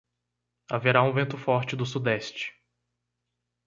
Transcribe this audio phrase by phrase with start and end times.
[0.67, 2.55] Haverá um vento forte do sudeste.